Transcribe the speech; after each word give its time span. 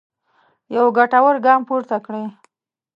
یو 0.75 0.85
ګټور 0.97 1.35
ګام 1.45 1.61
پورته 1.67 1.97
کړی. 2.05 2.23